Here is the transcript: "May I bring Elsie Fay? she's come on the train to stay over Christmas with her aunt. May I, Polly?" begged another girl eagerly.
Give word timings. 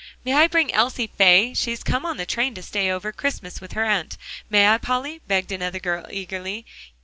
"May 0.25 0.33
I 0.33 0.47
bring 0.47 0.73
Elsie 0.73 1.11
Fay? 1.15 1.53
she's 1.53 1.83
come 1.83 2.07
on 2.07 2.17
the 2.17 2.25
train 2.25 2.55
to 2.55 2.63
stay 2.63 2.89
over 2.89 3.11
Christmas 3.11 3.61
with 3.61 3.73
her 3.73 3.83
aunt. 3.85 4.17
May 4.49 4.65
I, 4.67 4.79
Polly?" 4.79 5.21
begged 5.27 5.51
another 5.51 5.77
girl 5.77 6.07
eagerly. 6.09 6.65